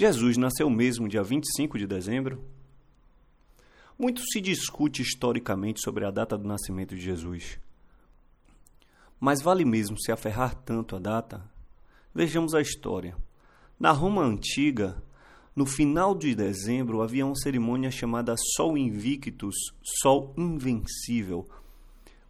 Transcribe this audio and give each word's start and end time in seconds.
Jesus 0.00 0.36
nasceu 0.36 0.70
mesmo 0.70 1.08
dia 1.08 1.24
25 1.24 1.76
de 1.76 1.84
dezembro? 1.84 2.40
Muito 3.98 4.22
se 4.30 4.40
discute 4.40 5.02
historicamente 5.02 5.80
sobre 5.82 6.04
a 6.04 6.10
data 6.12 6.38
do 6.38 6.46
nascimento 6.46 6.94
de 6.94 7.00
Jesus. 7.00 7.58
Mas 9.18 9.42
vale 9.42 9.64
mesmo 9.64 10.00
se 10.00 10.12
aferrar 10.12 10.54
tanto 10.54 10.94
à 10.94 11.00
data? 11.00 11.42
Vejamos 12.14 12.54
a 12.54 12.60
história. 12.60 13.16
Na 13.76 13.90
Roma 13.90 14.22
antiga, 14.22 15.02
no 15.56 15.66
final 15.66 16.14
de 16.14 16.32
dezembro 16.32 17.02
havia 17.02 17.26
uma 17.26 17.34
cerimônia 17.34 17.90
chamada 17.90 18.36
Sol 18.54 18.78
Invictus, 18.78 19.56
Sol 20.00 20.32
Invencível, 20.38 21.44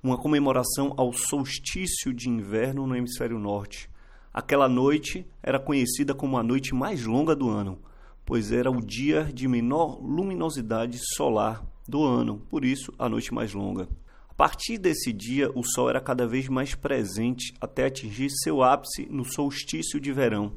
uma 0.02 0.16
comemoração 0.16 0.94
ao 0.96 1.12
solstício 1.12 2.14
de 2.14 2.30
inverno 2.30 2.86
no 2.86 2.96
hemisfério 2.96 3.38
norte. 3.38 3.90
Aquela 4.38 4.68
noite 4.68 5.26
era 5.42 5.58
conhecida 5.58 6.14
como 6.14 6.38
a 6.38 6.44
noite 6.44 6.72
mais 6.72 7.04
longa 7.04 7.34
do 7.34 7.50
ano, 7.50 7.76
pois 8.24 8.52
era 8.52 8.70
o 8.70 8.80
dia 8.80 9.24
de 9.24 9.48
menor 9.48 10.00
luminosidade 10.00 10.96
solar 11.16 11.66
do 11.88 12.04
ano, 12.04 12.40
por 12.48 12.64
isso 12.64 12.94
a 12.96 13.08
noite 13.08 13.34
mais 13.34 13.52
longa. 13.52 13.88
A 14.28 14.34
partir 14.34 14.78
desse 14.78 15.12
dia, 15.12 15.50
o 15.56 15.64
sol 15.64 15.90
era 15.90 16.00
cada 16.00 16.24
vez 16.24 16.48
mais 16.48 16.72
presente 16.72 17.52
até 17.60 17.86
atingir 17.86 18.30
seu 18.30 18.62
ápice 18.62 19.08
no 19.10 19.24
solstício 19.24 20.00
de 20.00 20.12
verão. 20.12 20.52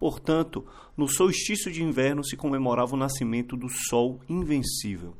Portanto, 0.00 0.64
no 0.96 1.06
solstício 1.06 1.70
de 1.70 1.82
inverno 1.82 2.24
se 2.24 2.34
comemorava 2.34 2.94
o 2.94 2.98
nascimento 2.98 3.58
do 3.58 3.68
Sol 3.68 4.20
invencível. 4.26 5.14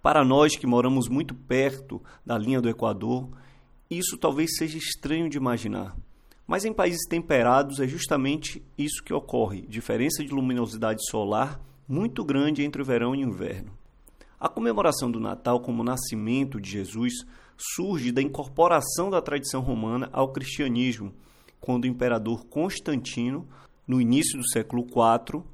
Para 0.00 0.24
nós 0.24 0.54
que 0.54 0.68
moramos 0.68 1.08
muito 1.08 1.34
perto 1.34 2.00
da 2.24 2.38
linha 2.38 2.60
do 2.60 2.68
Equador, 2.68 3.28
isso 3.90 4.16
talvez 4.16 4.56
seja 4.56 4.78
estranho 4.78 5.28
de 5.28 5.36
imaginar. 5.36 5.96
Mas 6.50 6.64
em 6.64 6.72
países 6.72 7.06
temperados 7.06 7.78
é 7.78 7.86
justamente 7.86 8.60
isso 8.76 9.04
que 9.04 9.14
ocorre: 9.14 9.62
diferença 9.68 10.24
de 10.24 10.34
luminosidade 10.34 11.00
solar 11.08 11.60
muito 11.86 12.24
grande 12.24 12.64
entre 12.64 12.82
o 12.82 12.84
verão 12.84 13.14
e 13.14 13.24
o 13.24 13.28
inverno. 13.28 13.70
A 14.36 14.48
comemoração 14.48 15.08
do 15.08 15.20
Natal 15.20 15.60
como 15.60 15.84
nascimento 15.84 16.60
de 16.60 16.68
Jesus 16.68 17.12
surge 17.56 18.10
da 18.10 18.20
incorporação 18.20 19.10
da 19.10 19.22
tradição 19.22 19.60
romana 19.60 20.10
ao 20.12 20.32
cristianismo, 20.32 21.14
quando 21.60 21.84
o 21.84 21.86
imperador 21.86 22.44
Constantino, 22.46 23.46
no 23.86 24.00
início 24.00 24.36
do 24.36 24.48
século 24.48 24.82
IV, 24.82 25.44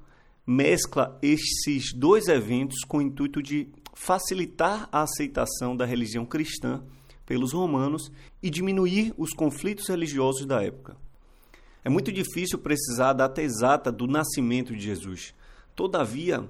mescla 0.47 1.19
esses 1.21 1.93
dois 1.95 2.27
eventos 2.27 2.79
com 2.89 2.97
o 2.97 3.03
intuito 3.03 3.43
de 3.43 3.69
facilitar 3.93 4.89
a 4.91 5.03
aceitação 5.03 5.77
da 5.77 5.85
religião 5.85 6.25
cristã 6.25 6.83
pelos 7.27 7.53
romanos 7.53 8.11
e 8.43 8.49
diminuir 8.49 9.13
os 9.19 9.33
conflitos 9.33 9.89
religiosos 9.89 10.47
da 10.47 10.63
época. 10.63 10.97
É 11.85 11.89
muito 11.89 12.11
difícil 12.11 12.59
precisar 12.59 13.11
a 13.11 13.15
data 13.15 13.43
exata 13.43 13.93
do 13.93 14.07
nascimento 14.07 14.75
de 14.75 14.81
Jesus. 14.81 15.35
Todavia, 15.75 16.49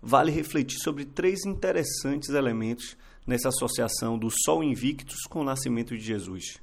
vale 0.00 0.30
refletir 0.30 0.78
sobre 0.78 1.04
três 1.04 1.44
interessantes 1.44 2.30
elementos 2.30 2.96
nessa 3.26 3.48
associação 3.48 4.18
do 4.18 4.30
Sol 4.30 4.62
Invictus 4.62 5.26
com 5.28 5.40
o 5.40 5.44
nascimento 5.44 5.96
de 5.96 6.02
Jesus. 6.02 6.58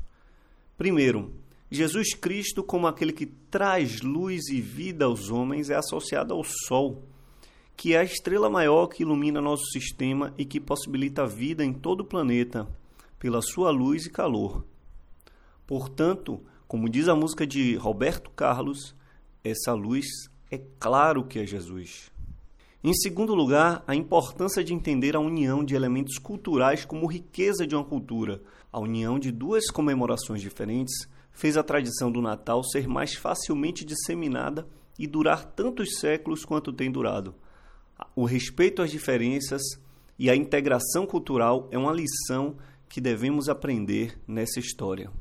Primeiro, 0.77 1.33
Jesus 1.69 2.13
Cristo, 2.13 2.63
como 2.63 2.87
aquele 2.87 3.11
que 3.11 3.25
traz 3.25 4.01
luz 4.01 4.47
e 4.49 4.61
vida 4.61 5.05
aos 5.05 5.29
homens, 5.29 5.69
é 5.69 5.75
associado 5.75 6.33
ao 6.33 6.43
Sol, 6.43 7.03
que 7.75 7.93
é 7.93 7.99
a 7.99 8.03
estrela 8.03 8.49
maior 8.49 8.87
que 8.87 9.03
ilumina 9.03 9.41
nosso 9.41 9.65
sistema 9.67 10.33
e 10.37 10.45
que 10.45 10.59
possibilita 10.59 11.23
a 11.23 11.27
vida 11.27 11.63
em 11.63 11.73
todo 11.73 12.01
o 12.01 12.05
planeta 12.05 12.67
pela 13.25 13.41
sua 13.41 13.71
luz 13.71 14.05
e 14.05 14.11
calor. 14.11 14.63
Portanto, 15.65 16.43
como 16.67 16.87
diz 16.87 17.07
a 17.07 17.15
música 17.15 17.47
de 17.47 17.75
Roberto 17.75 18.29
Carlos, 18.29 18.93
essa 19.43 19.73
luz 19.73 20.05
é 20.51 20.61
claro 20.79 21.25
que 21.25 21.39
é 21.39 21.43
Jesus. 21.43 22.11
Em 22.83 22.93
segundo 22.93 23.33
lugar, 23.33 23.83
a 23.87 23.95
importância 23.95 24.63
de 24.63 24.75
entender 24.75 25.15
a 25.15 25.19
união 25.19 25.65
de 25.65 25.73
elementos 25.73 26.19
culturais 26.19 26.85
como 26.85 27.07
riqueza 27.07 27.65
de 27.65 27.73
uma 27.73 27.83
cultura. 27.83 28.43
A 28.71 28.79
união 28.79 29.17
de 29.17 29.31
duas 29.31 29.71
comemorações 29.71 30.39
diferentes 30.39 30.93
fez 31.31 31.57
a 31.57 31.63
tradição 31.63 32.11
do 32.11 32.21
Natal 32.21 32.63
ser 32.63 32.87
mais 32.87 33.15
facilmente 33.15 33.83
disseminada 33.83 34.67
e 34.99 35.07
durar 35.07 35.45
tantos 35.45 35.97
séculos 35.97 36.45
quanto 36.45 36.71
tem 36.71 36.91
durado. 36.91 37.33
O 38.15 38.23
respeito 38.23 38.83
às 38.83 38.91
diferenças 38.91 39.63
e 40.19 40.29
a 40.29 40.35
integração 40.35 41.07
cultural 41.07 41.67
é 41.71 41.77
uma 41.79 41.91
lição 41.91 42.55
que 42.95 43.01
devemos 43.01 43.49
aprender 43.49 44.17
nessa 44.25 44.57
história. 44.57 45.11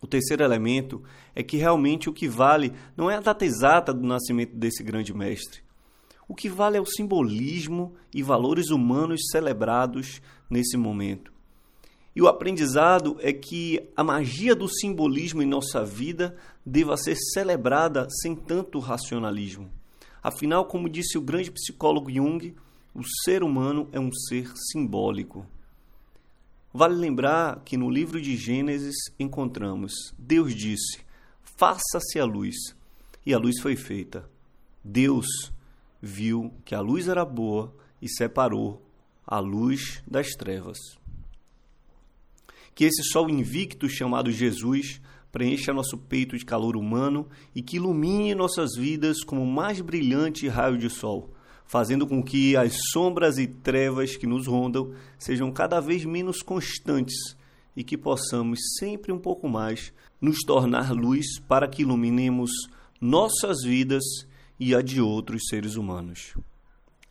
O 0.00 0.06
terceiro 0.06 0.42
elemento 0.42 1.02
é 1.34 1.42
que 1.42 1.58
realmente 1.58 2.08
o 2.08 2.14
que 2.14 2.26
vale 2.26 2.72
não 2.96 3.10
é 3.10 3.16
a 3.16 3.20
data 3.20 3.44
exata 3.44 3.92
do 3.92 4.06
nascimento 4.06 4.56
desse 4.56 4.82
grande 4.82 5.12
mestre. 5.12 5.60
O 6.26 6.34
que 6.34 6.48
vale 6.48 6.78
é 6.78 6.80
o 6.80 6.86
simbolismo 6.86 7.94
e 8.10 8.22
valores 8.22 8.70
humanos 8.70 9.20
celebrados 9.30 10.22
nesse 10.48 10.78
momento. 10.78 11.30
E 12.16 12.22
o 12.22 12.26
aprendizado 12.26 13.18
é 13.20 13.34
que 13.34 13.86
a 13.94 14.02
magia 14.02 14.54
do 14.54 14.66
simbolismo 14.66 15.42
em 15.42 15.46
nossa 15.46 15.84
vida 15.84 16.34
deva 16.64 16.96
ser 16.96 17.16
celebrada 17.34 18.08
sem 18.22 18.34
tanto 18.34 18.78
racionalismo. 18.78 19.70
Afinal, 20.22 20.64
como 20.64 20.88
disse 20.88 21.18
o 21.18 21.20
grande 21.22 21.50
psicólogo 21.50 22.10
Jung, 22.10 22.54
o 22.94 23.02
ser 23.26 23.42
humano 23.42 23.90
é 23.92 24.00
um 24.00 24.10
ser 24.10 24.50
simbólico. 24.72 25.46
Vale 26.76 26.96
lembrar 26.96 27.62
que 27.64 27.76
no 27.76 27.88
livro 27.88 28.20
de 28.20 28.36
Gênesis 28.36 28.96
encontramos: 29.16 29.92
Deus 30.18 30.52
disse: 30.52 30.98
Faça-se 31.56 32.18
a 32.18 32.24
luz, 32.24 32.56
e 33.24 33.32
a 33.32 33.38
luz 33.38 33.60
foi 33.60 33.76
feita. 33.76 34.28
Deus 34.82 35.52
viu 36.02 36.52
que 36.64 36.74
a 36.74 36.80
luz 36.80 37.06
era 37.06 37.24
boa 37.24 37.72
e 38.02 38.08
separou 38.08 38.82
a 39.24 39.38
luz 39.38 40.02
das 40.04 40.30
trevas. 40.30 40.78
Que 42.74 42.86
esse 42.86 43.04
sol 43.04 43.30
invicto 43.30 43.88
chamado 43.88 44.32
Jesus 44.32 45.00
preencha 45.30 45.72
nosso 45.72 45.96
peito 45.96 46.36
de 46.36 46.44
calor 46.44 46.76
humano 46.76 47.28
e 47.54 47.62
que 47.62 47.76
ilumine 47.76 48.34
nossas 48.34 48.70
vidas 48.76 49.22
como 49.22 49.42
o 49.42 49.46
mais 49.46 49.80
brilhante 49.80 50.48
raio 50.48 50.76
de 50.76 50.90
sol 50.90 51.32
fazendo 51.66 52.06
com 52.06 52.22
que 52.22 52.56
as 52.56 52.74
sombras 52.92 53.38
e 53.38 53.46
trevas 53.46 54.16
que 54.16 54.26
nos 54.26 54.46
rondam 54.46 54.94
sejam 55.18 55.50
cada 55.50 55.80
vez 55.80 56.04
menos 56.04 56.42
constantes 56.42 57.36
e 57.76 57.82
que 57.82 57.96
possamos 57.96 58.60
sempre 58.78 59.12
um 59.12 59.18
pouco 59.18 59.48
mais 59.48 59.92
nos 60.20 60.38
tornar 60.40 60.92
luz 60.92 61.38
para 61.40 61.68
que 61.68 61.82
iluminemos 61.82 62.50
nossas 63.00 63.62
vidas 63.64 64.04
e 64.58 64.74
a 64.74 64.80
de 64.80 65.00
outros 65.00 65.42
seres 65.48 65.74
humanos. 65.74 66.34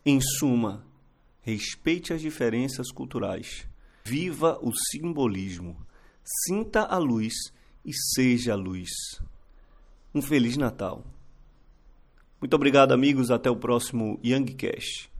Em 0.04 0.20
suma, 0.20 0.84
respeite 1.42 2.12
as 2.12 2.20
diferenças 2.20 2.90
culturais, 2.90 3.66
viva 4.04 4.58
o 4.62 4.72
simbolismo, 4.90 5.76
sinta 6.46 6.82
a 6.82 6.98
luz 6.98 7.34
e 7.84 7.92
seja 8.14 8.54
a 8.54 8.56
luz. 8.56 8.88
Um 10.14 10.22
Feliz 10.22 10.56
Natal! 10.56 11.13
Muito 12.44 12.56
obrigado, 12.56 12.92
amigos. 12.92 13.30
Até 13.30 13.50
o 13.50 13.56
próximo 13.56 14.20
Young 14.22 14.44
Cash. 14.44 15.13